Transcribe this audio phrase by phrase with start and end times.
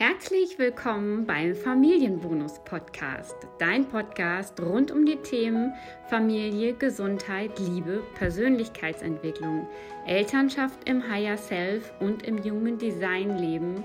[0.00, 5.72] Herzlich willkommen beim Familienbonus Podcast, dein Podcast rund um die Themen
[6.08, 9.66] Familie, Gesundheit, Liebe, Persönlichkeitsentwicklung,
[10.06, 13.82] Elternschaft im Higher Self und im jungen Design leben.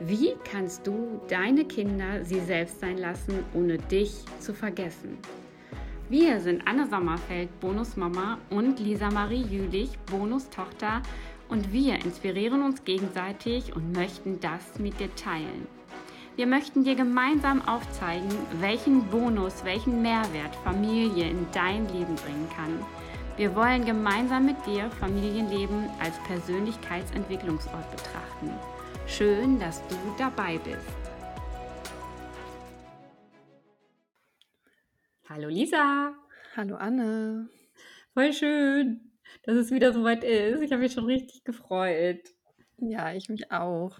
[0.00, 5.16] Wie kannst du deine Kinder sie selbst sein lassen, ohne dich zu vergessen?
[6.10, 11.00] Wir sind Anne Sommerfeld, Bonusmama und Lisa Marie Jülich, Bonustochter
[11.48, 15.66] und wir inspirieren uns gegenseitig und möchten das mit dir teilen.
[16.36, 18.30] Wir möchten dir gemeinsam aufzeigen,
[18.60, 22.84] welchen Bonus, welchen Mehrwert Familie in dein Leben bringen kann.
[23.36, 28.50] Wir wollen gemeinsam mit dir Familienleben als Persönlichkeitsentwicklungsort betrachten.
[29.06, 30.80] Schön, dass du dabei bist.
[35.28, 36.14] Hallo Lisa.
[36.56, 37.48] Hallo Anne.
[38.12, 40.62] Voll schön dass es wieder soweit ist.
[40.62, 42.20] Ich habe mich schon richtig gefreut.
[42.78, 43.98] Ja, ich mich auch.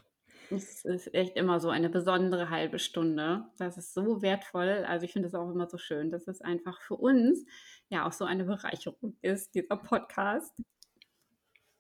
[0.51, 3.45] Es ist echt immer so eine besondere halbe Stunde.
[3.59, 4.85] Das ist so wertvoll.
[4.87, 7.45] Also ich finde es auch immer so schön, dass es einfach für uns
[7.89, 10.55] ja auch so eine Bereicherung ist, dieser Podcast.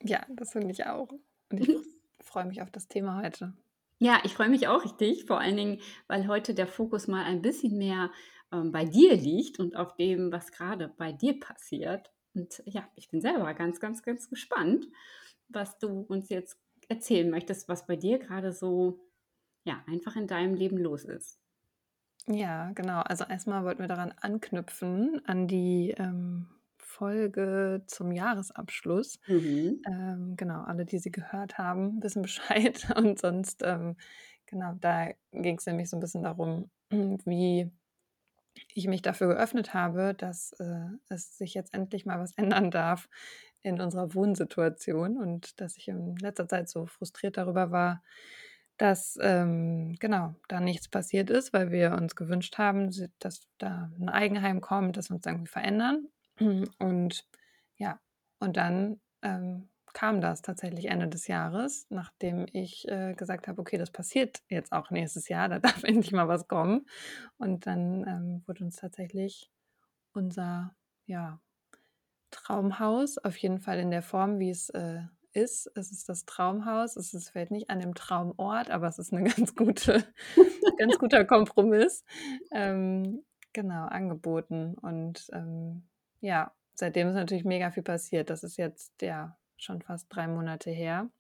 [0.03, 1.09] Ja, das finde ich auch.
[1.51, 1.77] Und ich
[2.21, 3.55] freue mich auf das Thema heute.
[3.99, 7.43] Ja, ich freue mich auch richtig, vor allen Dingen, weil heute der Fokus mal ein
[7.43, 8.11] bisschen mehr
[8.53, 12.11] ähm, bei dir liegt und auf dem, was gerade bei dir passiert.
[12.35, 14.87] Und ja, ich bin selber ganz, ganz, ganz gespannt,
[15.49, 19.01] was du uns jetzt erzählen möchtest, was bei dir gerade so,
[19.65, 21.39] ja, einfach in deinem Leben los ist.
[22.27, 23.01] Ja, genau.
[23.01, 29.19] Also erstmal wollten wir daran anknüpfen, an die ähm, Folge zum Jahresabschluss.
[29.27, 29.83] Mhm.
[29.87, 32.87] Ähm, genau, alle, die sie gehört haben, wissen Bescheid.
[32.97, 33.97] Und sonst, ähm,
[34.47, 37.71] genau, da ging es nämlich so ein bisschen darum, wie
[38.75, 43.09] ich mich dafür geöffnet habe, dass äh, es sich jetzt endlich mal was ändern darf
[43.63, 48.03] in unserer Wohnsituation und dass ich in letzter Zeit so frustriert darüber war,
[48.77, 54.09] dass ähm, genau da nichts passiert ist, weil wir uns gewünscht haben, dass da ein
[54.09, 56.09] Eigenheim kommt, dass wir uns irgendwie verändern.
[56.79, 57.27] Und
[57.77, 58.01] ja,
[58.41, 63.79] und dann ähm, kam das tatsächlich Ende des Jahres, nachdem ich äh, gesagt habe, okay,
[63.79, 66.87] das passiert jetzt auch nächstes Jahr, da darf endlich mal was kommen.
[67.39, 69.51] Und dann ähm, wurde uns tatsächlich
[70.13, 70.75] unser
[71.07, 71.41] ja,
[72.31, 75.01] Traumhaus, auf jeden Fall in der Form, wie es äh,
[75.33, 75.71] ist.
[75.75, 76.97] Es ist das Traumhaus.
[76.97, 80.05] Es ist vielleicht nicht an dem Traumort, aber es ist ein ganz gute,
[80.79, 82.05] ganz guter Kompromiss.
[82.51, 84.75] Ähm, genau, angeboten.
[84.75, 85.85] Und ähm,
[86.21, 88.31] ja, seitdem ist natürlich mega viel passiert.
[88.31, 91.11] Das ist jetzt ja schon fast drei Monate her.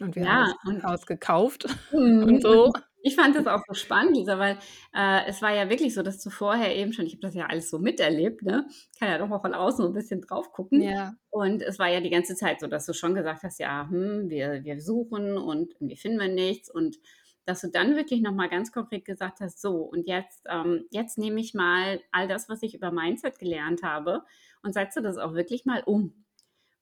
[0.00, 2.24] Und wir ja, haben das Haus gekauft mhm.
[2.24, 2.72] und so.
[3.04, 4.58] Ich fand das auch so spannend, Lisa, weil
[4.94, 7.46] äh, es war ja wirklich so, dass du vorher eben schon, ich habe das ja
[7.46, 8.68] alles so miterlebt, ne?
[8.96, 10.80] Kann ja doch mal von außen so ein bisschen drauf gucken.
[10.82, 11.14] Ja.
[11.28, 14.30] Und es war ja die ganze Zeit so, dass du schon gesagt hast, ja, hm,
[14.30, 16.70] wir, wir suchen und irgendwie finden wir nichts.
[16.70, 16.96] Und
[17.44, 21.40] dass du dann wirklich nochmal ganz konkret gesagt hast, so, und jetzt, ähm, jetzt nehme
[21.40, 24.22] ich mal all das, was ich über Mindset gelernt habe
[24.62, 26.21] und setze das auch wirklich mal um.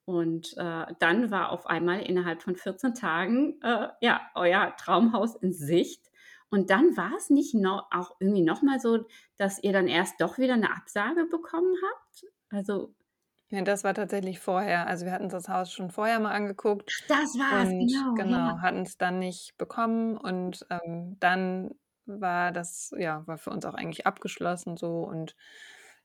[0.04, 5.52] Und äh, dann war auf einmal innerhalb von 14 Tagen äh, ja euer Traumhaus in
[5.52, 6.10] Sicht.
[6.50, 9.06] Und dann war es nicht noch, auch irgendwie nochmal so,
[9.36, 12.26] dass ihr dann erst doch wieder eine Absage bekommen habt?
[12.50, 12.92] Also.
[13.50, 14.86] Ja, das war tatsächlich vorher.
[14.86, 17.04] Also wir hatten das Haus schon vorher mal angeguckt.
[17.08, 18.14] Das war es, genau.
[18.14, 18.62] Genau, ja.
[18.62, 20.16] hatten es dann nicht bekommen.
[20.16, 21.74] Und ähm, dann
[22.06, 25.02] war das, ja, war für uns auch eigentlich abgeschlossen so.
[25.02, 25.36] Und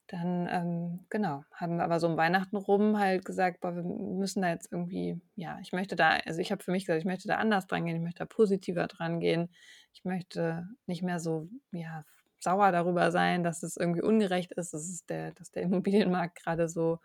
[0.08, 4.42] dann, ähm, genau, haben wir aber so um Weihnachten rum halt gesagt, boah, wir müssen
[4.42, 7.28] da jetzt irgendwie, ja, ich möchte da, also ich habe für mich gesagt, ich möchte
[7.28, 9.50] da anders dran gehen, ich möchte da positiver dran gehen.
[9.94, 12.06] Ich möchte nicht mehr so, ja,
[12.40, 16.70] sauer darüber sein, dass es irgendwie ungerecht ist, dass, es der, dass der Immobilienmarkt gerade
[16.70, 17.00] so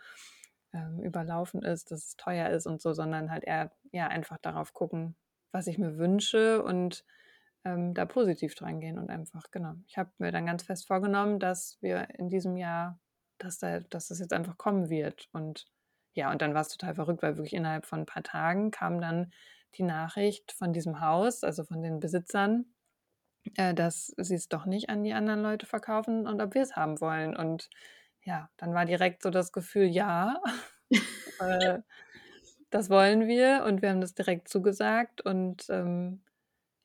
[0.73, 4.75] ähm, überlaufen ist, dass es teuer ist und so, sondern halt eher, ja, einfach darauf
[4.75, 5.17] gucken,
[5.53, 7.05] was ich mir wünsche und
[7.65, 9.75] ähm, da positiv dran gehen und einfach, genau.
[9.87, 12.99] Ich habe mir dann ganz fest vorgenommen, dass wir in diesem Jahr,
[13.39, 15.29] dass, da, dass das jetzt einfach kommen wird.
[15.33, 15.67] Und
[16.15, 19.01] ja, und dann war es total verrückt, weil wirklich innerhalb von ein paar Tagen kam
[19.01, 19.33] dann
[19.77, 22.67] die Nachricht von diesem Haus, also von den Besitzern,
[23.57, 26.77] äh, dass sie es doch nicht an die anderen Leute verkaufen und ob wir es
[26.77, 27.37] haben wollen.
[27.37, 27.69] Und
[28.23, 30.41] ja, dann war direkt so das Gefühl, ja,
[31.41, 31.79] äh,
[32.71, 36.23] das wollen wir und wir haben das direkt zugesagt und ähm,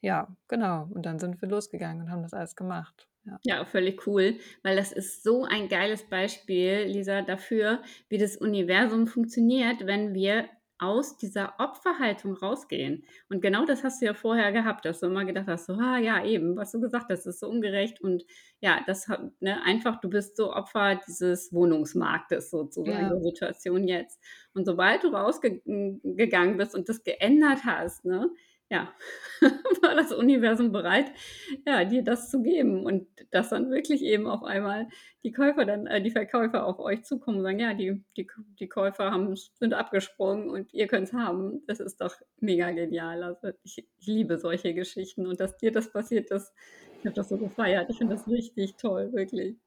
[0.06, 0.88] ja, genau.
[0.94, 3.07] Und dann sind wir losgegangen und haben das alles gemacht.
[3.25, 3.40] Ja.
[3.44, 9.07] ja, völlig cool, weil das ist so ein geiles Beispiel, Lisa, dafür, wie das Universum
[9.07, 10.48] funktioniert, wenn wir
[10.78, 13.04] aus dieser Opferhaltung rausgehen.
[13.30, 15.98] Und genau das hast du ja vorher gehabt, dass du immer gedacht hast, so, ah
[15.98, 18.00] ja, eben, was du gesagt hast, ist so ungerecht.
[18.00, 18.25] Und
[18.60, 23.10] ja, das hat, ne, einfach, du bist so Opfer dieses Wohnungsmarktes sozusagen, ja.
[23.10, 24.22] der Situation jetzt.
[24.54, 28.30] Und sobald du rausgegangen bist und das geändert hast, ne,
[28.69, 28.94] ja,
[29.81, 31.12] war das Universum bereit,
[31.67, 34.88] ja, dir das zu geben und dass dann wirklich eben auf einmal
[35.23, 38.27] die Käufer dann äh, die Verkäufer auf euch zukommen und sagen: „Ja, die die
[38.59, 43.23] die Käufer haben sind abgesprungen und ihr könnt's haben.“ Das ist doch mega genial.
[43.23, 46.53] Also, ich ich liebe solche Geschichten und dass dir das passiert, das
[47.01, 47.89] ich habe das so gefeiert.
[47.89, 49.57] Ich finde das richtig toll, wirklich.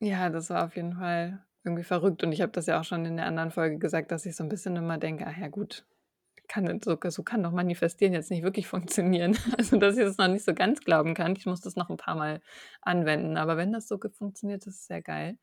[0.00, 3.04] Ja, das war auf jeden Fall irgendwie verrückt und ich habe das ja auch schon
[3.06, 5.86] in der anderen Folge gesagt, dass ich so 'n bisschen immer denke: „Ach ja gut,
[6.48, 10.28] kann so so kann doch Manifestieren jetzt nicht wirklich funktionieren.“ Also, dass ich das noch
[10.28, 11.36] nicht so ganz glauben kann.
[11.36, 12.40] Ich muss das noch 'n paar Mal
[12.82, 15.38] anwenden, aber wenn das so funktioniert, das ist sehr geil.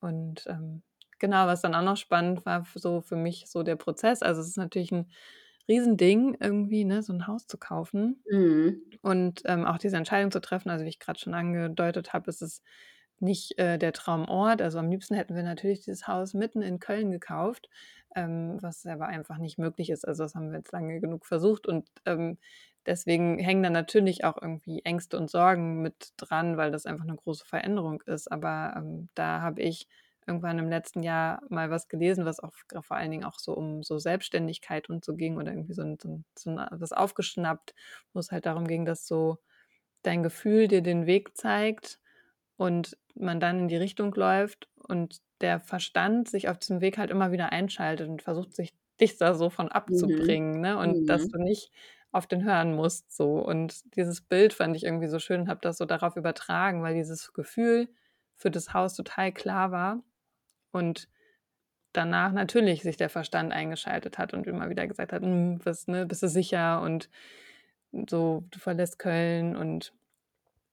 [0.00, 0.82] Und, ähm,
[1.18, 4.22] genau, was dann auch noch spannend war so für mich so der Prozess.
[4.22, 5.10] Also, es ist natürlich 'n
[5.68, 8.84] Riesending irgendwie, ne, so 'n Haus zu kaufen Mhm.
[9.02, 10.70] und, ähm, auch diese Entscheidung zu treffen.
[10.70, 12.62] Also, wie ich grad schon angedeutet habe, ist es
[13.20, 14.62] nicht, äh, der Traumort.
[14.62, 17.68] Also, am liebsten hätten wir natürlich dieses Haus mitten in Köln gekauft,
[18.16, 20.06] ähm, was aber einfach nicht möglich ist.
[20.06, 22.38] Also, das haben wir jetzt lange genug versucht und, ähm,
[22.86, 27.16] deswegen hängen da natürlich auch irgendwie Ängste und Sorgen mit dran, weil das einfach 'ne
[27.16, 28.30] große Veränderung ist.
[28.30, 29.88] Aber, ähm, da habe ich
[30.26, 32.52] irgendwann im letzten Jahr mal was gelesen, was auch
[32.82, 35.98] vor allen Dingen auch so um so Selbstständigkeit und so ging oder irgendwie so 'n
[36.00, 37.74] so 'n so 'n was aufgeschnappt,
[38.14, 39.38] wo's halt darum ging, dass so
[40.02, 41.98] dein Gefühl dir den Weg zeigt
[42.56, 47.10] und man dann in die Richtung läuft und der Verstand sich auf diesem Weg halt
[47.10, 50.38] immer wieder einschaltet und versucht, sich dich da so von Mhm.
[50.48, 50.78] abzubringen, ne?
[50.78, 51.30] Und dass Mhm.
[51.30, 51.70] du nicht
[52.12, 53.44] auf den hören musst so.
[53.44, 56.94] Und dieses Bild fand ich irgendwie so schön und habe das so darauf übertragen, weil
[56.94, 57.88] dieses Gefühl
[58.36, 60.02] für das Haus total klar war
[60.72, 61.08] und
[61.92, 66.06] danach natürlich sich der Verstand eingeschaltet hat und immer wieder gesagt hat: „Hm, was ne,
[66.06, 67.10] bist du sicher?“ Und
[68.08, 69.92] so: „Du verlässt Köln und,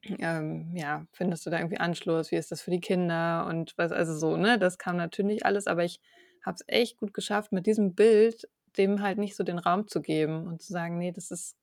[0.04, 2.32] ähm, ja, findest du da irgendwie Anschluss?
[2.32, 4.58] Wie ist das für die Kinder?“ Und was also so, ne?
[4.60, 6.00] Das kam natürlich alles, aber ich
[6.46, 10.02] habe es echt gut geschafft, mit diesem Bild dem halt nicht so den Raum zu
[10.02, 11.58] geben und zu sagen: „Ne, das ist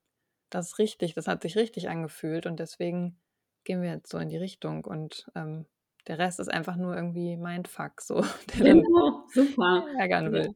[0.51, 3.21] das ist richtig, das hat sich richtig angefühlt und deswegen
[3.65, 5.67] gehen wir jetzt so in die Richtung und, ähm,
[6.09, 8.23] der Rest ist einfach nur irgendwie Mindfuck so,
[8.61, 9.83] der Genau, super.
[9.99, 10.49] ärgern Ja.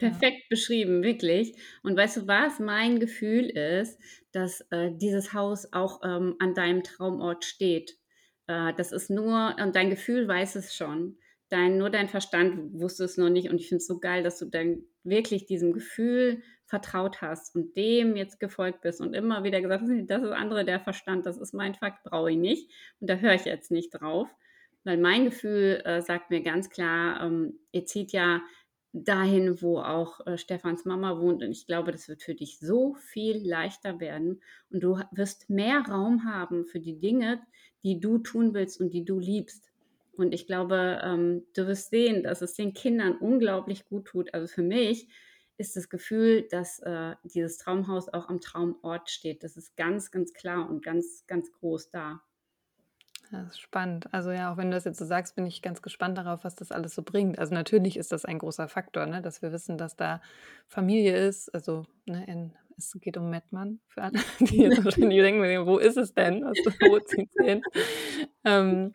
[0.00, 0.20] Will.“ Ja.
[0.20, 1.56] Perfekt beschrieben, wirklich.
[1.82, 2.58] Und weißt du was?
[2.60, 3.98] Mein Gefühl ist,
[4.32, 7.98] dass, äh, dieses Haus auch, ähm, an deinem Traumort steht.
[8.46, 11.18] Äh, das ist nur und dein Gefühl weiß es schon.
[11.50, 14.38] Dein nur dein Verstand wusste es noch nicht und ich finde es so geil, dass
[14.38, 19.60] du dann wirklich diesem Gefühl vertraut hast und dem jetzt gefolgt bist und immer wieder
[19.60, 22.70] gesagt hast: „Ne, das ist andere der Verstand, das ist Mindfuck, brauche ich nicht
[23.00, 24.28] und da höre ich jetzt nicht drauf.“
[24.84, 28.40] Weil mein Gefühl, äh, sagt mir ganz klar, ähm, ihr zieht ja
[28.92, 32.94] dahin, wo auch, äh, Stefans Mama wohnt und ich glaube, das wird für dich so
[32.94, 37.40] viel leichter werden und du wirst mehr Raum haben für die Dinge,
[37.84, 39.70] die du tun willst und die du liebst.
[40.12, 44.34] Und ich glaube, ähm, du wirst sehen, dass es den Kindern unglaublich gut tut.
[44.34, 45.08] Also, für mich
[45.56, 49.44] ist das Gefühl, dass, äh, dieses Traumhaus auch am Traumort steht.
[49.44, 52.22] Das ist ganz, ganz klar und ganz, ganz groß da.
[53.32, 54.12] Ja, ist spannend.
[54.12, 56.56] Also, ja, auch wenn du das jetzt so sagst, bin ich ganz gespannt darauf, was
[56.56, 57.38] das alles so bringt.
[57.38, 60.20] Also, natürlich ist das ein großer Faktor, ne, dass wir wissen, dass da
[60.66, 61.48] Familie ist.
[61.54, 65.96] Also, ne, in es geht um Mettmann für alle, die jetzt wahrscheinlich denken: „Wo ist
[65.96, 66.42] es denn?
[66.44, 67.66] Was wo zieht sie hin?“
[68.44, 68.94] Ähm,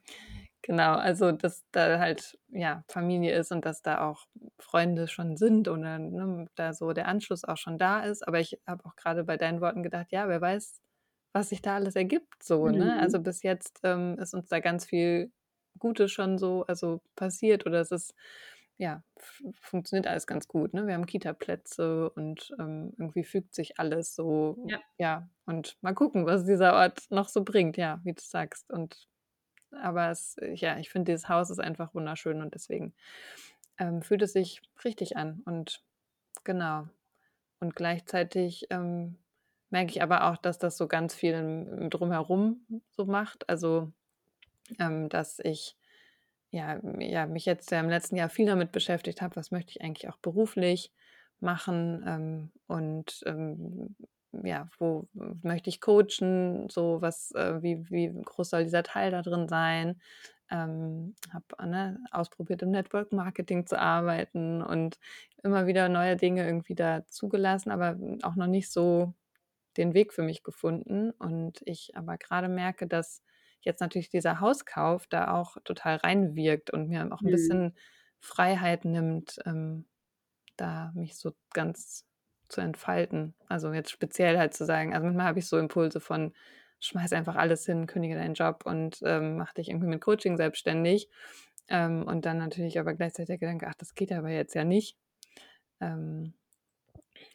[0.62, 4.26] genau, also, dass da halt, ja, Familie ist und dass da auch
[4.60, 8.28] Freunde schon sind oder, ne, da so der Anschluss auch schon da ist.
[8.28, 10.82] Aber ich habe auch grade bei deinen Worten gedacht: „Ja, wer weiß,
[11.36, 13.00] was sich da alles ergibt so“, ne?
[13.00, 13.02] Mhm.
[13.02, 15.34] Also, bis jetzt, ähm, ist uns da ganz viel
[15.80, 18.16] Gutes schon so also, passiert oder es ist
[18.78, 19.04] ja,
[19.62, 20.88] funktioniert alles ganz gut, ne?
[20.88, 24.86] Wir haben Kitaplätze und, ähm, irgendwie fügt sich alles so, Ja.
[25.00, 25.30] ja.
[25.48, 28.72] Und mal gucken, was dieser Ort noch so bringt, ja, wie du sagst.
[28.72, 29.08] Und
[29.72, 32.96] aber es ja, ich finde, dieses Haus ist einfach wunderschön und deswegen,
[33.80, 35.84] ähm, fühlt es sich richtig an und
[36.46, 36.88] genau.
[37.62, 39.18] Und gleichzeitig, ähm,
[39.76, 43.50] merke ich aber auch, dass das so ganz viel Drumherum so macht.
[43.50, 43.92] Also,
[44.80, 45.78] ähm, dass ich,
[46.52, 50.10] ja ja, mich jetzt im letzten Jahr viel damit beschäftigt habe, was möchte ich eigentlich
[50.10, 50.94] auch beruflich
[51.42, 53.96] machen, ähm, und, ähm,
[54.44, 55.08] ja, wo
[55.44, 60.02] möchte ich coachen, so was äh, wie wie groß soll dieser Teil da drin sein?
[60.52, 65.00] Ähm, habe, ne, ausprobiert, im Network Marketing zu arbeiten und
[65.44, 69.14] immer wieder neue Dinge irgendwie da zugelassen, aber auch noch nicht so
[69.78, 71.12] den Weg für mich gefunden.
[71.12, 73.24] Und ich aber grade merke, dass
[73.62, 77.32] jetzt natürlich dieser Hauskauf da auch total reinwirkt und mir auch 'n Mhm.
[77.32, 77.76] bisschen
[78.20, 79.88] Freiheit nimmt, ähm,
[80.58, 82.06] da mich so ganz
[82.50, 83.36] zu entfalten.
[83.48, 86.34] Also, jetzt speziell halt zu sagen also, manchmal habe ich so Impulse von:
[86.80, 91.10] „Schmeiß einfach alles hin, kündige deinen Job und, ähm, mach dich irgendwie mit Coaching selbstständig.“
[91.70, 94.98] Ähm, und dann natürlich aber gleichzeitig der Gedanke: „Ach, das geht aber jetzt ja nicht.“
[95.82, 96.36] Ähm,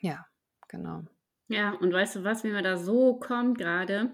[0.01, 0.27] ja,
[0.69, 1.05] genau.
[1.51, 4.13] Ja, und weißt du was, wie mir da so kommt gerade?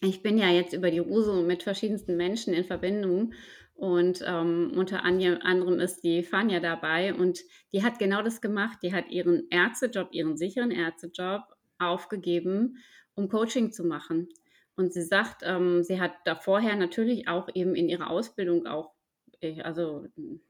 [0.00, 3.34] Ich bin ja jetzt über die Uso mit verschiedensten Menschen in Verbindung
[3.74, 7.38] und, ähm, unter anderem ist die Fania dabei und
[7.72, 8.78] die hat genau das gemacht.
[8.82, 11.42] Die hat ihren Ärztejob, ihren sicheren Ärztejob
[11.78, 12.78] aufgegeben,
[13.14, 14.28] um Coaching zu machen.
[14.74, 18.92] Und sie sagt, ähm, sie hat da vorher natürlich auch eben in ihrer Ausbildung auch,
[19.40, 20.06] äh, also,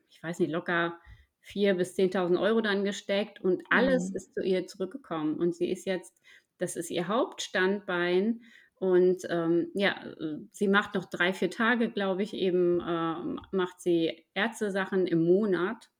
[0.08, 0.98] ich weiß nicht, locker
[1.46, 4.14] 4 bis 10.000 Euro dann gesteckt und alles Mhm.
[4.14, 5.36] ist zu ihr zurückgekommen.
[5.38, 6.14] Und sie ist jetzt
[6.58, 8.40] das ist ihr Hauptstandbein
[8.76, 13.80] und, ähm, ja, äh, sie macht noch 3, 4 Tage, glaube ich, eben, ähm, macht
[13.80, 15.90] sie Ärztesachen im Monat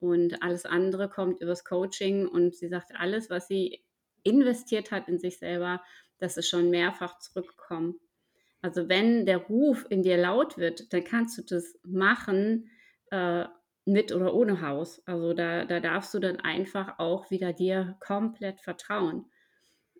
[0.00, 3.84] und alles andere kommt übers Coaching und sie sagt, alles, was sie
[4.24, 5.82] investiert hat in sich selber,
[6.18, 8.00] das ist schon mehrfach zurückgekommen.
[8.62, 12.70] Also, wenn der Ruf in dir laut wird, dann kannst du das machen,
[13.10, 13.46] äh,
[13.84, 15.02] mit oder ohne Haus.
[15.06, 19.26] Also, da da darfst du dann einfach auch wieder dir komplett vertrauen.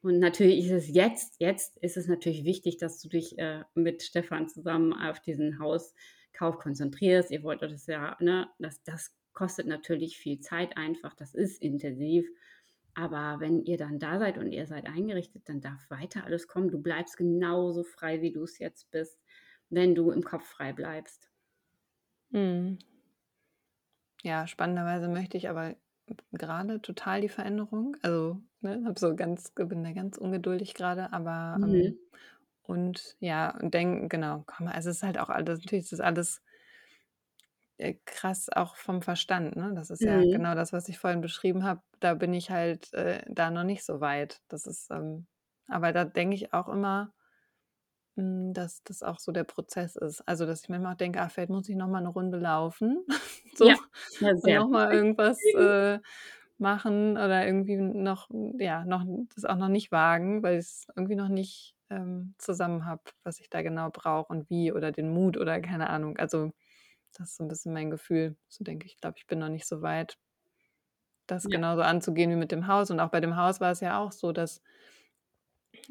[0.02, 4.02] Und natürlich ist es jetzt jetzt ist es natürlich wichtig, dass du dich, äh, mit
[4.02, 7.30] Stefan zusammen auf diesen Hauskauf konzentrierst.
[7.30, 12.28] Ihr wollt das ja, ne das das kostet natürlich viel Zeit einfach, das ist intensiv.
[12.94, 16.70] Aber wenn ihr dann da seid und ihr seid eingerichtet, dann darf weiter alles kommen.
[16.70, 19.18] Du bleibst genauso frei, wie du's jetzt bist,
[19.70, 21.30] wenn du im Kopf frei bleibst.
[22.30, 22.78] Mhm.
[24.24, 25.74] Ja, spannenderweise möchte ich aber
[26.32, 27.96] gerade total die Veränderung.
[28.02, 31.98] Also, ne, habe so ganz bin da ganz ungeduldig gerade, aber, ähm Mhm.
[32.64, 36.00] und ja, und denke genau, komm, also, es ist halt auch alles natürlich ist das
[36.00, 36.42] alles
[37.78, 39.72] äh, krass auch vom Verstand, ne?
[39.74, 40.30] Das ist ja Mhm.
[40.30, 41.82] genau das, was ich vorhin beschrieben habe.
[42.00, 44.42] Da bin ich halt, äh, da noch nicht so weit.
[44.48, 45.26] Das ist, ähm
[45.68, 47.14] aber da denke ich auch immer
[48.16, 50.20] dass das auch so der Prozess ist.
[50.28, 53.04] Also, dass ich manchmal auch denke: „Ah, vielleicht muss ich noch mal 'ne Runde laufen“,
[53.60, 53.78] Ja, so
[54.20, 54.70] ja, und sehr noch gut.
[54.70, 56.00] mal irgendwas, äh,
[56.58, 59.04] machen oder irgendwie noch ja, noch
[59.34, 63.50] das auch noch nicht wagen, weil ich's irgendwie noch nicht, ähm, zusammen habe, was ich
[63.50, 66.16] da genau brauche und wie oder den Mut oder keine Ahnung.
[66.18, 66.52] Also,
[67.18, 68.36] das ist so 'n bisschen mein Gefühl.
[68.48, 70.16] So denke ich glaube, ich bin noch nicht so weit
[71.28, 71.50] das Ja.
[71.50, 72.90] genauso anzugehen wie mit dem Haus.
[72.90, 74.60] Und auch bei dem Haus war es ja auch so, dass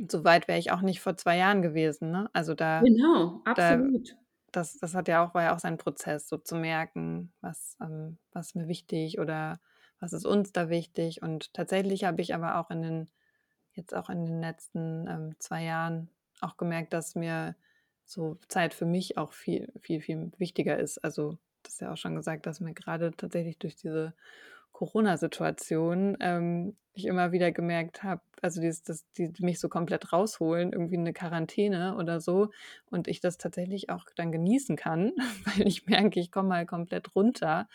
[0.10, 2.30] so weit wäre ich auch nicht vor 2 Jahren gewesen, ne?
[2.34, 4.18] Also, da Genau, da absolut.
[4.52, 8.20] das das hat ja auch war ja auch sein Prozess, so zu merken, was, ähm
[8.34, 9.62] was ist mir wichtig oder
[10.00, 11.22] was ist uns da wichtig.
[11.24, 13.12] Und tatsächlich habe ich aber auch in den
[13.74, 16.10] jetzt auch in den letzten, ähm, 2 Jahren
[16.42, 17.56] auch gemerkt, dass mir
[18.06, 20.98] so Zeit für mich auch viel viel, viel wichtiger ist.
[21.00, 24.14] Also, du hast ja auch schon gesagt, dass mir grade tatsächlich durch diese
[24.82, 30.74] Corona-Situation, ähm, ich immer wieder gemerkt habe also, dieses dass die mich so komplett rausholen,
[30.74, 32.50] irgendwie in 'ne Quarantäne oder so
[32.90, 35.14] und ich das tatsächlich auch dann genießen kann,
[35.46, 37.68] weil ich merke, ich komme mal komplett runter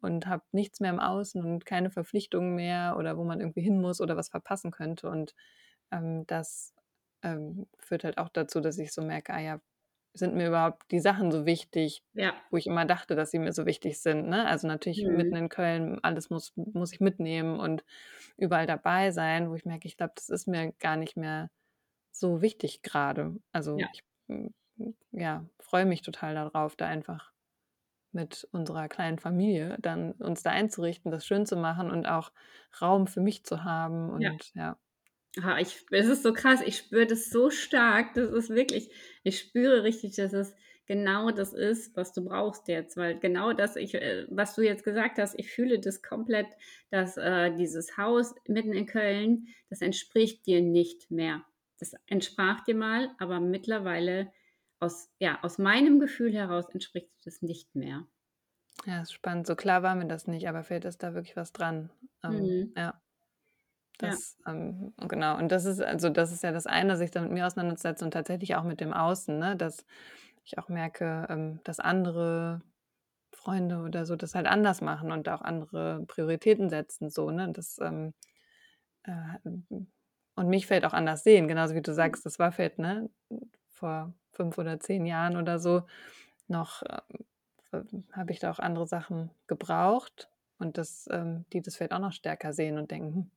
[0.00, 3.80] und habe nichts mehr im Außen und keine Verpflichtungen mehr oder wo man irgendwie hin
[3.80, 5.08] muss oder was verpassen könnte.
[5.10, 5.34] Und,
[5.92, 6.74] ähm, das,
[7.22, 9.60] ähm, führt halt auch dazu, dass ich so merke: „Ah ja,
[10.14, 12.44] sind mir überhaupt die Sachen so wichtig, Ja.
[12.50, 14.46] wo ich immer dachte, dass sie mir so wichtig sind“, ne?
[14.48, 15.06] Also, natürlich Mhm.
[15.08, 17.84] mitten in Köln, alles muss muss ich mitnehmen und
[18.38, 21.50] überall dabei sein, wo ich merke, ich glaube, das ist mir gar nicht mehr
[22.12, 23.36] so wichtig grade.
[23.52, 23.88] Also, Ja.
[23.92, 27.32] ich, hm, hm, ja, freue mich total da drauf, da einfach
[28.12, 32.32] mit unserer kleinen Familie dann uns da einzurichten, das schön zu machen und auch
[32.80, 34.30] Raum für mich zu haben Ja.
[34.36, 34.76] und ja.
[35.42, 38.14] Ah, ich es ist so krass, ich spüre das so stark.
[38.14, 38.90] Das ist wirklich
[39.24, 40.54] ich spüre richtig, dass es
[40.86, 44.84] genau das ist, was du brauchst jetzt, weil genau das ich äh, was du jetzt
[44.84, 46.46] gesagt hast, ich fühle das komplett,
[46.90, 51.44] dass, äh, dieses Haus mitten in Köln, das entspricht dir nicht mehr.
[51.80, 54.32] Das entsprach dir mal, aber mittlerweile
[54.78, 58.06] aus ja, aus meinem Gefühl heraus entspricht dir das nicht mehr.
[58.86, 59.46] Ja, ist spannend.
[59.46, 61.90] So klar war mir das nicht, aber vielleicht ist da wirklich was dran.
[62.22, 62.74] Ähm, Mhm.
[62.76, 63.00] ja.
[64.02, 64.18] Ja.
[64.18, 65.38] Das, ähm genau.
[65.38, 68.10] Und das ist also, das ist ja das eine, sich da mit mir auseinanderzusetzen und
[68.12, 69.84] tatsächlich auch mit dem Außen, ne, dass
[70.44, 72.62] ich auch merke, ähm, dass andere
[73.34, 77.50] Freunde oder so das halt anders machen und auch andere Prioritäten setzen so, ne?
[77.52, 78.14] Das, ähm,
[79.04, 79.38] äh,
[80.36, 82.14] und mich vielleicht auch anders sehen, genauso wie du Mhm.
[82.14, 83.10] sagst, das war vielleicht, ne,
[83.70, 85.84] vor 5 oder 10 Jahren oder so
[86.48, 86.82] noch,
[87.72, 91.98] ähm, habe ich da auch andere Sachen gebraucht und das ähm, die das vielleicht auch
[92.00, 93.30] noch stärker sehen und denken: „Hm,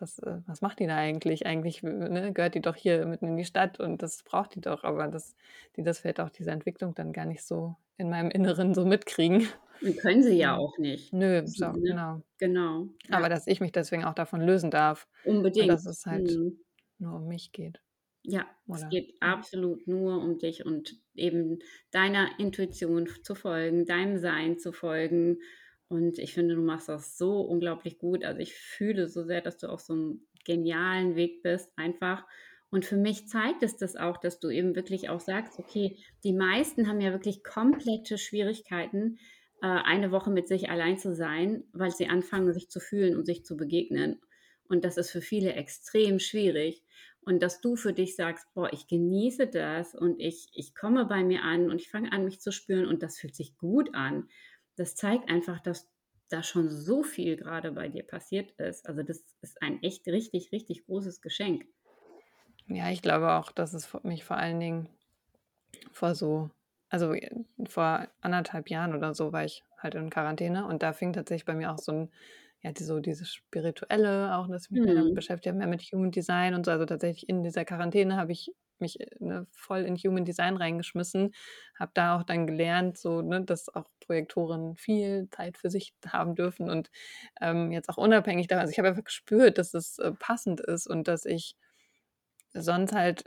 [0.00, 1.46] das äh, was macht die da eigentlich?
[1.46, 4.60] Eigentlich, w ne, gehört die doch hier mitten in die Stadt und das braucht die
[4.60, 5.34] doch“, aber dass
[5.76, 9.48] die das vielleicht auch diese Entwicklung dann gar nicht so in meinem Inneren so mitkriegen.
[9.80, 11.12] Und können sie ja auch nicht.
[11.12, 11.80] Nö, auch ne?
[11.82, 12.22] genau.
[12.38, 13.16] Genau, ja.
[13.16, 15.08] Aber dass ich mich deswegen auch davon lösen darf
[15.56, 15.68] und Unbedingt.
[15.70, 16.58] dass es halt Mhm.
[16.98, 17.82] nur um mich geht,
[18.24, 19.32] Ja, es oder geht ja.
[19.32, 21.58] absolut nur um dich und eben
[21.90, 25.38] deiner Intuition zu folgen, deinem Sein zu folgen.
[25.88, 28.24] Und ich finde, du machst das so unglaublich gut.
[28.24, 32.26] Also, ich fühle so sehr, dass du auch so 'n genialen Weg bist, einfach.
[32.70, 36.34] Und für mich zeigt es das auch, dass du eben wirklich auch sagst, okay, die
[36.34, 39.18] meisten haben ja wirklich komplette Schwierigkeiten,
[39.62, 43.24] äh, eine Woche mit sich allein zu sein, weil sie anfangen, sich zu fühlen und
[43.24, 44.20] sich zu begegnen.
[44.68, 46.84] Und das ist für viele extrem schwierig.
[47.22, 51.24] Und dass du für dich sagst, boah, ich genieße das und ich, ich komme bei
[51.24, 54.28] mir an und ich fange an, mich zu spüren und das fühlt sich gut an.
[54.78, 55.88] Das zeigt einfach, dass
[56.28, 58.86] da schon so viel gerade bei dir passiert ist.
[58.86, 61.64] Also das ist ein echt richtig, richtig großes Geschenk.
[62.66, 64.88] Ja, ich glaube auch, dass es mich vor allen Dingen
[65.90, 66.50] vor so,
[66.90, 67.14] also
[67.66, 71.54] vor anderthalb Jahren oder so war ich halt in Quarantäne und da fing tatsächlich bei
[71.54, 72.10] mir auch so ein,
[72.60, 75.14] ja, so dieses Spirituelle, auch dass ich mich mehr damit mhm.
[75.14, 76.72] beschäftigt habe, mehr mit Human Design und so.
[76.72, 81.34] Also tatsächlich in dieser Quarantäne habe ich mich äh, ne, voll in Human Design reingeschmissen,
[81.78, 86.34] habe da auch dann gelernt, so, ne, dass auch Projektoren viel Zeit für sich haben
[86.34, 86.90] dürfen und
[87.40, 90.86] ähm, jetzt auch unabhängig davon, also ich habe einfach gespürt, dass es äh, passend ist
[90.88, 91.56] und dass ich
[92.52, 93.24] sonst halt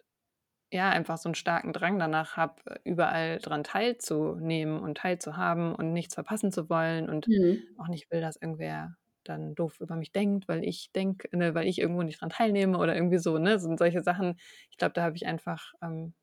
[0.72, 6.16] ja einfach so einen starken Drang danach habe, überall dran teilzunehmen und teilzuhaben und nichts
[6.16, 7.64] verpassen zu wollen und mhm.
[7.78, 11.68] auch nicht will, dass irgendwer dann doof über mich denkt, weil ich denke, ne, weil
[11.68, 14.40] ich irgendwo nicht dran teilnehme oder irgendwie so, ne, sind solche Sachen.
[14.70, 16.14] Ich glaube, da habe ich einfach ähm,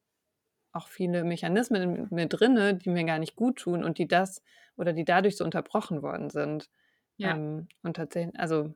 [0.72, 4.42] auch viele Mechanismen in mir drinne, die mir gar nicht gut tun und die das
[4.76, 6.68] oder die dadurch so unterbrochen worden sind.
[7.16, 7.34] Ja.
[7.34, 8.74] Ähm, und tatsächlich, also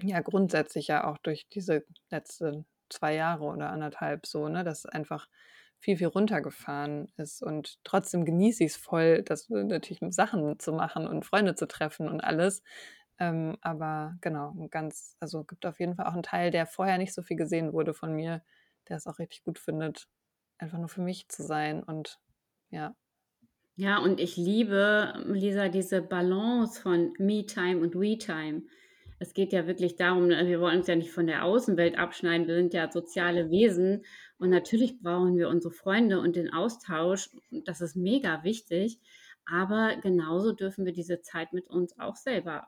[0.00, 5.28] ja, grundsätzlich ja auch durch diese letzten zwei Jahre oder anderthalb so, ne, dass einfach
[5.80, 7.42] viel, viel runtergefahren ist.
[7.42, 11.66] Und trotzdem genieße ich es voll, das natürlich mit Sachen zu machen und Freunde zu
[11.68, 12.62] treffen und alles.
[13.28, 17.14] Ähm, aber genau, ganz, also gibt auf jeden Fall auch einen Teil, der vorher nicht
[17.14, 18.42] so viel gesehen wurde von mir,
[18.88, 20.08] der es auch richtig gut findet,
[20.58, 22.20] einfach nur für mich zu sein und
[22.70, 22.94] ja.
[23.76, 28.62] Ja, und ich liebe, Lisa, diese Balance von Me-Time und We-Time
[29.18, 32.46] es geht ja wirklich darum, ne, wir wollen uns ja nicht von der Außenwelt abschneiden,
[32.46, 34.04] wir sind ja soziale Wesen
[34.38, 38.98] und natürlich brauchen wir unsere Freunde und den Austausch, das ist mega wichtig,
[39.46, 42.66] aber genauso dürfen wir diese Zeit mit uns auch selber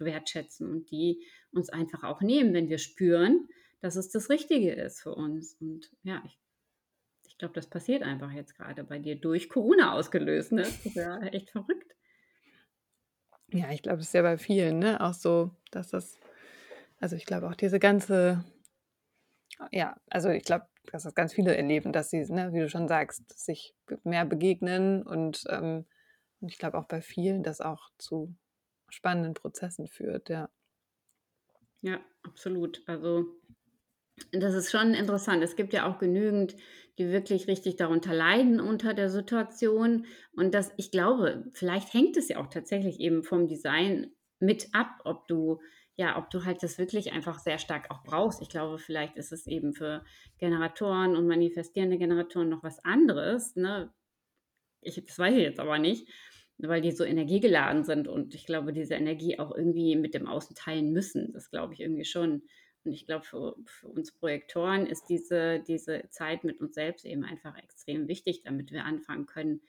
[0.00, 3.48] wertschätzen und die uns einfach auch nehmen, wenn wir spüren,
[3.80, 5.54] dass es das Richtige ist für uns.
[5.60, 6.38] Und ja, ich,
[7.26, 10.52] ich glaube, das passiert einfach jetzt gerade bei dir durch Corona ausgelöst.
[10.52, 10.62] Ne?
[10.62, 11.94] Das ist ja echt verrückt.
[13.48, 15.00] Ja, ich glaube, es ist ja bei vielen, ne?
[15.00, 16.18] Auch so, dass das,
[16.98, 18.44] also ich glaube auch diese ganze,
[19.70, 22.88] ja, also ich glaube, dass das ganz viele erleben, dass sie, ne, wie du schon
[22.88, 25.86] sagst, sich mehr begegnen und, ähm,
[26.40, 28.34] und ich glaube auch bei vielen das auch zu
[28.94, 30.48] spannenden Prozessen führt, ja.
[31.82, 32.82] Ja, absolut.
[32.86, 33.26] Also
[34.32, 35.42] das ist schon interessant.
[35.42, 36.56] Es gibt ja auch genügend,
[36.98, 40.06] die wirklich richtig darunter leiden unter der Situation.
[40.32, 45.00] Und das, ich glaube, vielleicht hängt es ja auch tatsächlich eben vom Design mit ab,
[45.04, 45.60] ob du,
[45.96, 48.40] ja, ob du halt das wirklich einfach sehr stark auch brauchst.
[48.40, 50.04] Ich glaube, vielleicht ist es eben für
[50.38, 53.56] Generatoren und manifestierende Generatoren noch was anderes.
[53.56, 53.92] Ne?
[54.80, 56.08] Ich, das weiß ich jetzt aber nicht,
[56.58, 60.54] weil die so energiegeladen sind und ich glaube, diese Energie auch irgendwie mit dem Außen
[60.54, 61.32] teilen müssen.
[61.32, 62.42] Das glaube ich irgendwie schon.
[62.84, 67.24] Und ich glaube, für, für, uns Projektoren ist diese, diese Zeit mit uns selbst eben
[67.24, 69.62] einfach extrem wichtig, damit wir anfangen können,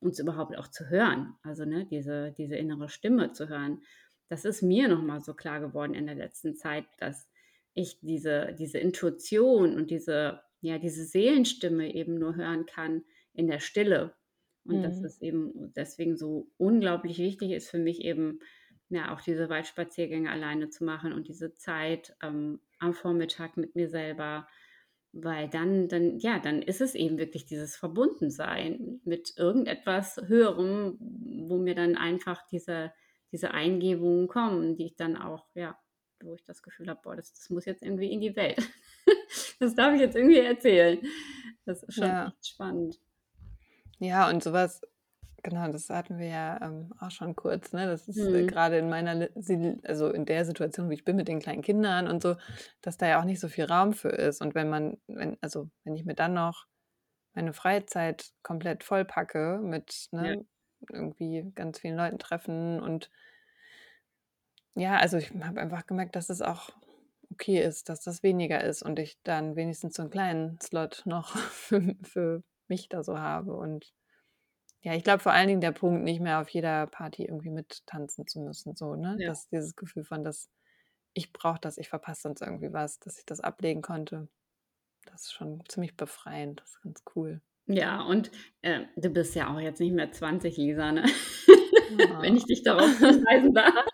[0.00, 1.34] uns überhaupt auch zu hören.
[1.42, 3.82] Also ne, diese, diese innere Stimme zu hören.
[4.28, 7.28] Das ist mir nochmal so klar geworden in der letzten Zeit, dass
[7.74, 13.60] ich diese, diese Intuition und diese, ja, diese Seelenstimme eben nur hören kann in der
[13.60, 14.14] Stille.
[14.64, 14.82] Und mhm.
[14.82, 18.40] dass es eben deswegen so unglaublich wichtig ist für mich eben,
[18.88, 23.88] ja, auch diese Waldspaziergänge alleine zu machen und diese Zeit ähm, am Vormittag mit mir
[23.88, 24.46] selber,
[25.12, 30.96] weil dann, dann, ja, dann ist es eben wirklich dieses Verbundensein mit irgendetwas Höherem,
[31.48, 32.92] wo mir dann einfach diese,
[33.30, 35.78] diese Eingebungen kommen, die ich dann auch, ja,
[36.22, 38.58] wo ich das Gefühl habe, boah, das, das muss jetzt irgendwie in die Welt.
[39.60, 40.98] das darf ich jetzt irgendwie erzählen.
[41.64, 42.32] Das ist schon ja.
[42.42, 42.98] spannend.
[44.02, 44.80] Ja, und sowas
[45.44, 47.72] Genau, das hatten wir ja ähm, auch schon kurz.
[47.72, 47.86] Ne?
[47.86, 48.48] Das ist äh, Mhm.
[48.48, 49.28] gerade in meiner,
[49.84, 52.36] also in der Situation, wie ich bin mit den kleinen Kindern und so,
[52.80, 54.40] dass da ja auch nicht so viel Raum für ist.
[54.40, 56.66] Und wenn man, wenn, also wenn ich mir dann noch
[57.34, 60.32] meine Freizeit komplett vollpacke mit Ja.
[60.32, 60.46] ne,
[60.92, 63.10] irgendwie ganz vielen Leuten treffen und
[64.74, 66.70] ja, also ich habe einfach gemerkt, dass es auch
[67.30, 71.36] okay ist, dass das weniger ist und ich dann wenigstens so einen kleinen Slot noch
[71.36, 73.92] für, für mich da so habe und
[74.82, 78.26] ja, ich glaube vor allen Dingen der Punkt, nicht mehr auf jeder Party irgendwie mittanzen
[78.26, 79.16] zu müssen, so, ne?
[79.18, 79.28] Ja.
[79.28, 80.50] Das dieses Gefühl von, dass
[81.14, 84.28] ich brauche das, ich verpasse sonst irgendwie was, dass ich das ablegen konnte.
[85.04, 87.40] Das ist schon ziemlich befreiend, das ist ganz cool.
[87.66, 91.04] Ja, und äh, du bist ja auch jetzt nicht mehr 20, Lisa, ne?
[91.96, 92.20] Ja.
[92.22, 93.86] Wenn ich dich darauf hinweisen darf.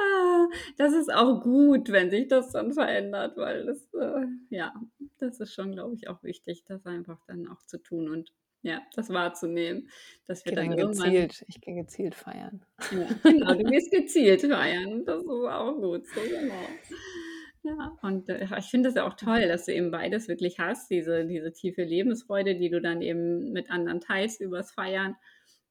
[0.00, 0.46] Ah,
[0.78, 4.72] das ist auch gut, wenn sich das dann verändert, weil das, äh, ja,
[5.18, 8.80] das ist schon, glaube ich, auch wichtig, das einfach dann auch zu tun und ja,
[8.94, 9.88] das wahrzunehmen,
[10.26, 12.64] dass wir dann, gezielt, ich gehe gezielt feiern.
[12.92, 16.54] Ja, genau, du gehst gezielt feiern, das ist auch gut, so genau.
[17.64, 20.90] Ja, und äh, ich finde es ja auch toll, dass du eben beides wirklich hast,
[20.90, 25.16] diese, diese tiefe Lebensfreude, die du dann eben mit anderen teilst übers Feiern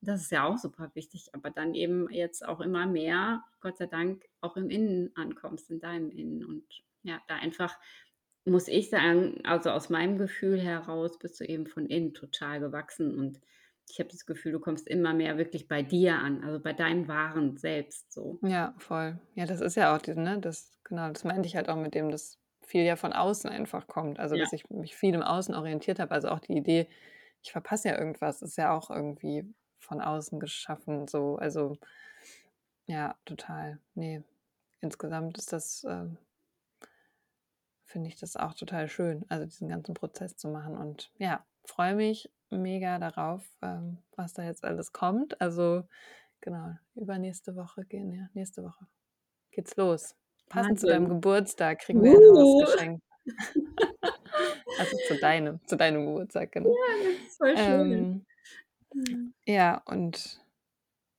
[0.01, 3.88] das ist ja auch super wichtig, aber dann eben jetzt auch immer mehr, Gott sei
[3.88, 6.45] Dank, auch im Innen ankommst, in deinem Innen.
[6.45, 6.63] Und
[7.03, 7.77] ja, da einfach
[8.45, 13.17] muss ich sagen, also aus meinem Gefühl heraus bist du eben von innen total gewachsen
[13.17, 13.41] und
[13.89, 17.07] ich habe das Gefühl, du kommst immer mehr wirklich bei dir an, also bei deinem
[17.07, 18.38] wahren Selbst so.
[18.41, 19.19] Ja, voll.
[19.36, 22.12] Ja, das ist ja auch, ne, das, genau, das meinte ich halt auch mit dem,
[22.12, 24.19] dass viel ja von außen einfach kommt.
[24.19, 24.43] Also, ja.
[24.43, 26.12] dass ich mich viel im Außen orientiert habe.
[26.12, 26.89] Also auch die Idee,
[27.41, 29.45] ich verpasse ja irgendwas, ist ja auch irgendwie
[29.88, 31.38] von außen geschaffen, so.
[31.38, 31.78] Also,
[32.88, 33.80] ja, total.
[33.95, 34.23] Ne,
[34.82, 36.17] insgesamt ist das, ähm
[37.86, 41.95] finde ich das auch total schön, also diesen ganzen Prozess zu machen und ja, freue
[41.95, 45.39] mich mega darauf, ähm, was da jetzt alles kommt.
[45.41, 45.84] Also,
[46.41, 48.88] genau, übernächste Woche gehen ja, nächste Woche
[49.52, 50.15] geht's los.
[50.50, 52.60] Passend zu deinem Geburtstag kriegen wir ein Haus Uh.
[52.60, 53.04] geschenkt.
[54.78, 56.69] Also zu deinem zu deinem Geburtstag, genau.
[56.69, 58.10] Ja, das ist voll schön.
[58.10, 58.26] Ähm
[58.97, 59.33] Mhm.
[59.45, 60.41] Ja, und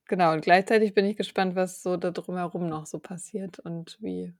[0.07, 4.33] genau, und gleichzeitig bin ich gespannt, was so da drumherum noch so passiert und wie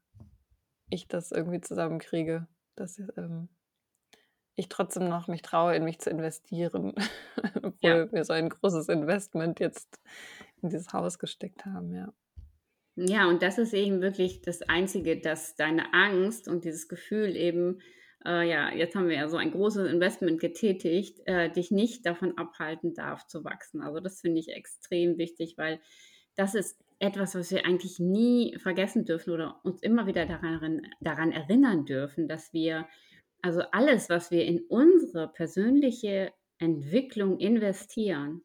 [0.89, 3.49] ich das irgendwie zusammenkriege, dass ähm,
[4.55, 6.93] ich trotzdem noch mich traue, in mich zu investieren,
[7.63, 8.11] obwohl Ja.
[8.11, 9.99] wir so ein großes Investment jetzt
[10.61, 12.13] in dieses Haus gesteckt haben, ja.
[12.95, 17.79] Ja, und das ist eben wirklich das Einzige, dass deine Angst und dieses Gefühl eben
[18.25, 22.37] äh, ja, jetzt haben wir ja so ein großes Investment getätigt, äh, dich nicht davon
[22.37, 23.81] abhalten darf zu wachsen.
[23.81, 25.79] Also das finde ich extrem wichtig, weil
[26.35, 31.31] das ist etwas, was wir eigentlich nie vergessen dürfen oder uns immer wieder daran, daran
[31.31, 32.87] erinnern dürfen, dass wir,
[33.41, 38.43] also alles, was wir in unsere persönliche Entwicklung investieren,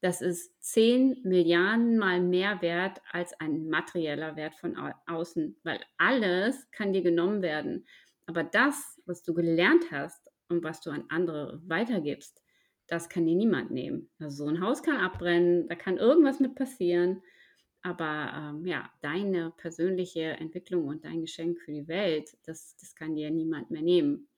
[0.00, 6.68] das ist 10 Milliarden mal mehr wert als ein materieller Wert von außen, weil alles
[6.72, 7.86] kann dir genommen werden.
[8.26, 12.42] Aber das, was du gelernt hast und was du an andere weitergibst,
[12.86, 14.10] das kann dir niemand nehmen.
[14.18, 17.22] Also so ein Haus kann abbrennen, da kann irgendwas mit passieren.
[17.82, 23.16] Aber ähm, ja, deine persönliche Entwicklung und dein Geschenk für die Welt, das, das kann
[23.16, 24.28] dir niemand mehr nehmen.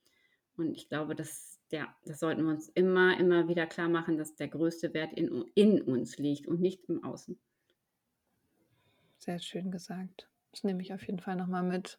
[0.57, 4.35] Und ich glaube, das, ja, das sollten wir uns immer, immer wieder klar machen, dass
[4.37, 7.38] der größte Wert in, in uns liegt und nicht im Außen.
[9.18, 10.29] Sehr schön gesagt.
[10.53, 11.99] Das nehme ich auf jeden Fall nochmal mit.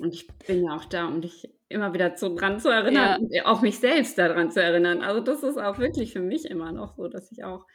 [0.00, 3.46] Und ich bin ja auch da, um dich immer wieder zu, dran zu erinnern, ja.
[3.46, 5.00] auch mich selbst daran zu erinnern.
[5.02, 7.66] Also das ist auch wirklich für mich immer noch so, dass ich auch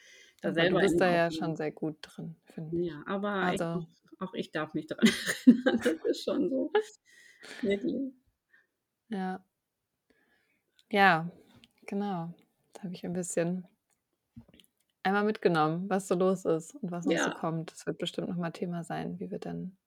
[0.42, 0.82] da aber selber.
[0.82, 2.88] Du bist da ja schon sehr gut drin, finde ich.
[2.88, 3.80] Ja, aber also.
[3.80, 5.10] ich, auch ich darf mich daran
[5.46, 5.82] erinnern.
[5.84, 6.72] Das ist schon so.
[7.62, 8.13] Wirklich.
[9.10, 9.44] Ja.
[10.92, 11.32] Ja,
[11.86, 12.34] genau.
[12.74, 13.68] Das habe ich ein bisschen
[15.04, 17.24] einmal mitgenommen, was so los ist und was noch ja.
[17.26, 17.72] so kommt.
[17.72, 19.78] Das wird bestimmt nochmal Thema sein, wie wir dann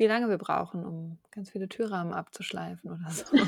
[0.00, 3.24] wie lange wir brauchen, um ganz viele Türrahmen abzuschleifen oder so.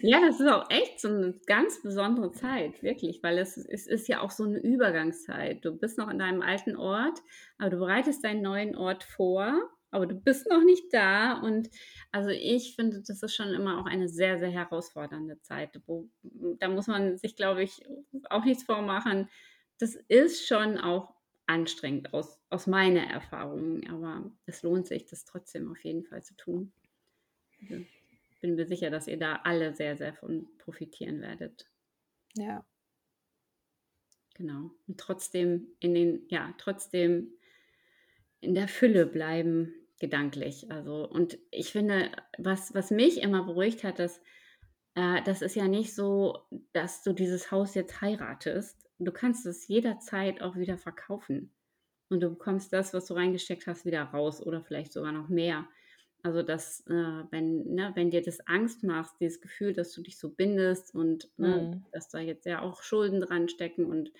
[0.00, 4.08] Ja, das ist auch echt so eine ganz besondere Zeit, wirklich, weil es, es ist
[4.08, 5.64] ja auch so eine Übergangszeit.
[5.64, 7.20] Du bist noch an deinem alten Ort,
[7.58, 9.54] aber du bereitest deinen neuen Ort vor,
[9.90, 11.34] aber du bist noch nicht da.
[11.34, 11.70] Und
[12.10, 15.80] also ich finde, das ist schon immer auch eine sehr, sehr herausfordernde Zeit.
[15.86, 16.08] Wo,
[16.58, 17.82] da muss man sich, glaube ich,
[18.30, 19.28] auch nichts vormachen.
[19.78, 21.14] Das ist schon auch
[21.52, 26.34] anstrengend aus, aus meiner Erfahrung, aber es lohnt sich, das trotzdem auf jeden Fall zu
[26.36, 26.72] tun.
[27.60, 27.84] Also
[28.40, 31.70] bin mir sicher, dass ihr da alle sehr, sehr von profitieren werdet.
[32.34, 32.64] Ja.
[34.34, 34.70] Genau.
[34.88, 37.32] Und trotzdem in den, ja, trotzdem
[38.40, 40.70] in der Fülle bleiben, gedanklich.
[40.70, 44.20] Also, und ich finde, was, was mich immer beruhigt hat, dass
[44.94, 46.40] äh, das ist ja nicht so,
[46.72, 51.52] dass du dieses Haus jetzt heiratest du kannst es jederzeit auch wieder verkaufen.
[52.08, 55.66] Und du bekommst das, was du reingesteckt hast, wieder raus oder vielleicht sogar noch mehr.
[56.22, 60.18] Also, dass, äh, wenn, ne, wenn dir das Angst macht, dieses Gefühl, dass du dich
[60.18, 61.86] so bindest und ne, mhm.
[61.90, 63.86] dass da jetzt ja auch Schulden dran stecken.
[63.86, 64.12] Und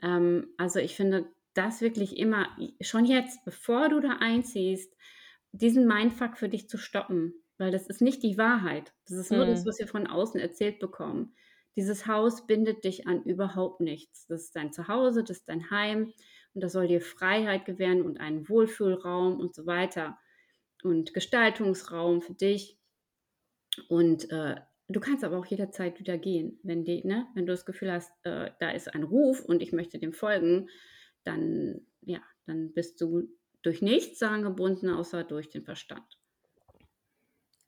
[0.00, 4.96] ähm, also ich finde, das wirklich immer, schon jetzt, bevor du da einziehst,
[5.52, 7.34] diesen Mindfuck für dich zu stoppen.
[7.58, 8.92] Weil das ist nicht die Wahrheit.
[9.08, 9.50] Das ist nur mhm.
[9.50, 11.34] das, was wir von außen erzählt bekommen.
[11.78, 14.26] Dieses Haus bindet dich an überhaupt nichts.
[14.26, 16.12] Das ist dein Zuhause, das ist dein Heim
[16.52, 20.18] und das soll dir Freiheit gewähren und einen Wohlfühlraum und so weiter
[20.82, 22.76] und Gestaltungsraum für dich.
[23.88, 24.56] Und äh,
[24.88, 28.10] du kannst aber auch jederzeit wieder gehen, wenn, die, ne, wenn du das Gefühl hast,
[28.24, 30.68] äh, da ist ein Ruf und ich möchte dem folgen,
[31.22, 33.28] dann, ja, dann bist du
[33.62, 36.18] durch nichts sagen gebunden, außer durch den Verstand.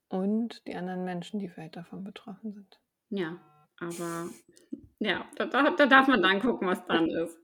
[0.09, 2.81] Und die anderen Menschen, die vielleicht davon betroffen sind.
[3.11, 3.40] Ja,
[3.81, 4.29] aber
[4.99, 7.38] ja, da, da, da darf man dann gucken, was dann ist.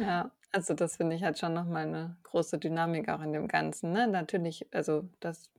[0.00, 3.92] Ja, also das finde ich halt schon nochmal eine große Dynamik auch in dem Ganzen.
[3.92, 4.06] Ne?
[4.06, 5.50] Natürlich, also das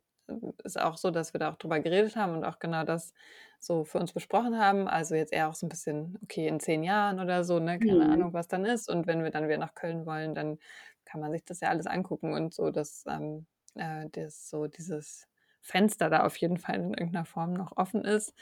[0.64, 3.14] ist auch so, dass wir da auch drüber geredet haben und auch genau das
[3.60, 4.88] so für uns besprochen haben.
[4.88, 7.80] Also jetzt eher auch so ein bisschen, okay, in zehn Jahren oder so, ne?
[7.80, 8.12] Keine mhm.
[8.12, 8.90] Ahnung, was dann ist.
[8.90, 10.58] Und wenn wir dann wieder nach Köln wollen, dann
[11.06, 13.46] kann man sich das ja alles angucken und so, dass ähm,
[13.76, 15.28] äh, das so dieses
[15.62, 18.34] Fenster da auf jeden Fall in irgendeiner Form noch offen ist.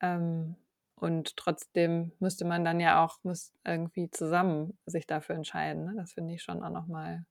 [0.00, 0.56] Ähm,
[0.96, 5.84] und trotzdem müsste man dann ja auch muss irgendwie zusammen sich dafür entscheiden.
[5.84, 5.94] Ne?
[5.96, 7.26] Das finde ich schon auch nochmal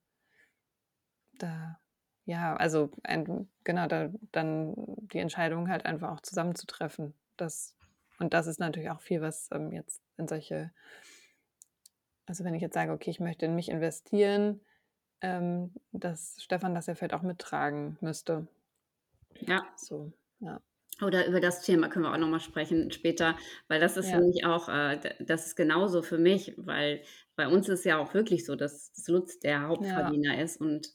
[1.39, 1.79] da,
[2.25, 7.13] ja, also ein, genau, da, dann die Entscheidung halt einfach auch zusammenzutreffen.
[7.37, 7.75] Das,
[8.19, 10.71] und das ist natürlich auch viel, was ähm, jetzt in solche,
[12.25, 14.61] also wenn ich jetzt sage, okay, ich möchte in mich investieren,
[15.21, 18.47] ähm, dass Stefan das ja vielleicht auch mittragen müsste.
[19.39, 19.65] Ja.
[19.75, 20.61] So, ja.
[21.01, 23.35] Oder über das Thema können wir auch nochmal sprechen später,
[23.67, 24.17] weil das ist ja.
[24.17, 27.01] für mich auch, äh, das ist genauso für mich, weil
[27.35, 30.41] bei uns ist ja auch wirklich so, dass, Lutz der Hauptverdiener ja.
[30.41, 30.87] ist und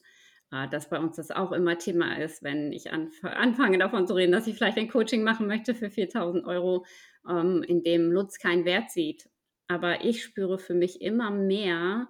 [0.52, 4.14] äh, dass bei uns das auch immer Thema ist, wenn ich anf anfange davon zu
[4.14, 6.87] reden, dass ich vielleicht ein Coaching machen möchte für 4000 Euro,
[7.28, 9.28] ähm, in dem Lutz keinen Wert sieht.
[9.66, 12.08] Aber ich spüre für mich immer mehr,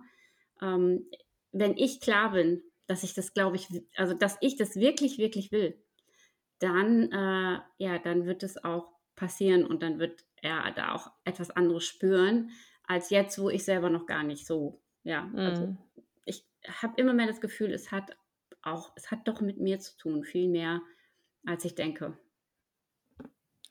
[0.61, 1.09] ähm,
[1.53, 5.51] wenn ich klar bin, dass ich das, glaube ich, also dass ich das wirklich, wirklich
[5.51, 5.83] will
[6.59, 11.51] dann, äh, ja, dann wird es auch passieren und dann wird er da auch etwas
[11.51, 12.51] anderes spüren,
[12.85, 15.39] als jetzt, wo ich selber noch gar nicht so, ja, also mhm.
[15.39, 15.77] also
[16.25, 16.47] ich
[16.83, 18.17] habe immer mehr das Gefühl, es hat
[18.63, 20.81] auch, es hat doch mit mir zu tun, viel mehr,
[21.47, 22.17] als ich denke.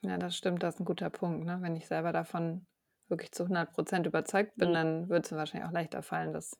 [0.01, 1.45] Ja, das stimmt, das ist ein guter Punkt.
[1.45, 1.57] Ne?
[1.61, 2.65] Wenn ich selber davon
[3.07, 4.73] wirklich zu 100 Prozent überzeugt bin, mhm.
[4.73, 6.59] dann wird es wahrscheinlich auch leichter fallen, das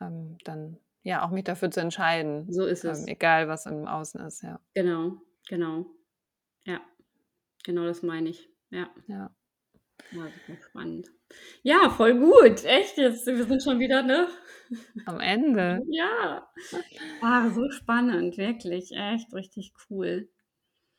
[0.00, 2.50] ähm, dann ja, auch mich dafür zu entscheiden.
[2.50, 3.00] So ist es.
[3.00, 4.60] Ähm, egal, was im Außen ist, ja.
[4.74, 5.86] Genau, genau.
[6.64, 6.80] Ja,
[7.64, 8.48] genau das meine ich.
[8.70, 8.88] Ja.
[9.06, 9.30] Ja.
[10.10, 11.08] Ja, super spannend.
[11.62, 12.64] Ja, voll gut.
[12.64, 14.28] Echt, jetzt, wir sind schon wieder, ne?
[15.06, 15.80] Am Ende.
[15.88, 16.48] Ja.
[17.20, 18.92] Ah, so spannend, wirklich.
[18.92, 20.28] Echt richtig cool.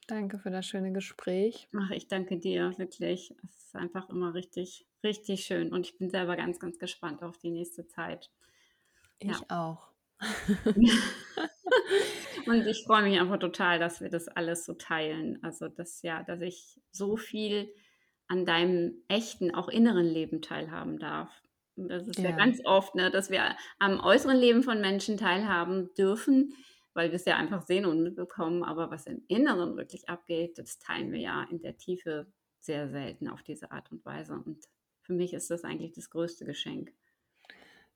[0.07, 1.69] Danke für das schöne Gespräch.
[1.77, 3.33] Ach, ich danke dir, wirklich.
[3.43, 5.71] Es ist einfach immer richtig, richtig schön.
[5.71, 8.31] Und ich bin selber ganz, ganz gespannt auf die nächste Zeit.
[9.19, 9.45] Ich ja.
[9.49, 9.92] auch.
[12.45, 15.39] und ich freue mich einfach total, dass wir das alles so teilen.
[15.43, 17.73] Also, dass ja, dass ich so viel
[18.27, 21.29] an deinem echten, auch inneren Leben teilhaben darf.
[21.75, 25.93] Das ist ja, ja ganz oft, ne, dass wir am äußeren Leben von Menschen teilhaben
[25.95, 26.55] dürfen,
[26.93, 28.63] weil wir es ja einfach sehen und mitbekommen.
[28.63, 32.27] Aber was im Inneren wirklich abgeht, das teilen wir ja in der Tiefe
[32.59, 34.33] sehr selten auf diese Art und Weise.
[34.33, 34.63] Und
[35.01, 36.93] für mich ist das eigentlich das größte Geschenk.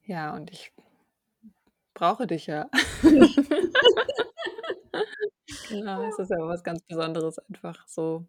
[0.04, 0.74] Ja, und ich
[1.98, 2.70] brauche dich ja.
[5.68, 8.26] genau, es ist ja was ganz Besonderes, einfach so,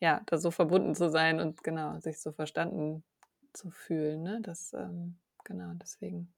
[0.00, 3.04] ja, da so verbunden zu sein und genau, sich so verstanden
[3.54, 4.22] zu fühlen.
[4.24, 4.40] Ne?
[4.42, 6.34] Das, ähm, genau, deswegen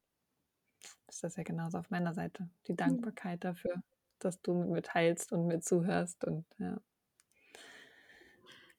[1.09, 2.49] ist das ja genauso auf meiner Seite.
[2.67, 3.83] Die Dankbarkeit dafür,
[4.19, 6.81] dass du mit mir teilst und mir zuhörst und ja.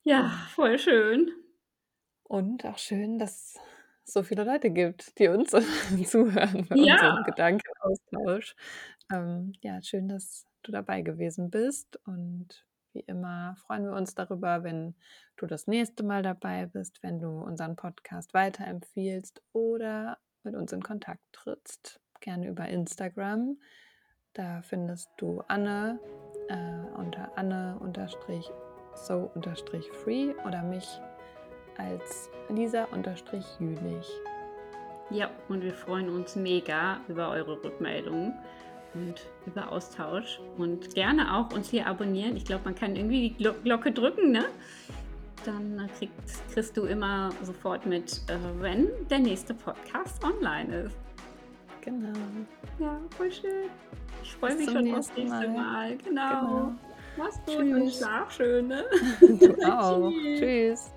[0.03, 1.31] Ja, voll schön.
[2.23, 3.55] Und auch schön, dass
[4.05, 5.51] so viele Leute gibt, die uns
[6.09, 6.85] zuhören bei Ja.
[6.85, 7.23] unserem
[7.83, 8.55] Gedankenaustausch.
[9.11, 14.63] Ähm, ja, schön, dass du dabei gewesen bist und wie immer freuen wir uns darüber,
[14.63, 14.95] wenn
[15.37, 20.81] du das nächste Mal dabei bist, wenn du unseren Podcast weiterempfiehlst oder mit uns in
[20.83, 21.99] Kontakt trittst.
[22.19, 23.59] Gerne über Instagram.
[24.33, 25.99] Da findest du Anne
[26.49, 28.41] äh, unter Anne-so-free
[30.45, 30.87] oder mich
[31.77, 34.07] als Lisa-Jülich.
[35.13, 38.34] Ja, und wir freuen uns mega über eure Rückmeldungen
[38.95, 40.39] und über Austausch.
[40.58, 42.36] Und gerne auch uns hier abonnieren.
[42.36, 44.45] Ich glaube, man kann irgendwie die Glocke drücken, ne?
[45.45, 50.97] Dann kriegst, kriegst du immer sofort mit, äh, wenn der nächste Podcast online ist.
[51.82, 52.17] Genau.
[52.80, 53.69] Ja, voll schön.
[54.23, 55.49] Ich freue mich schon aufs nächste Mal.
[55.49, 55.97] Mal.
[55.97, 56.30] Genau.
[56.30, 56.73] genau.
[57.17, 57.73] Mach's gut Tschüss.
[57.73, 58.86] und schlaf schön, ne?
[59.21, 60.10] Du auch.
[60.39, 60.91] Tschüss.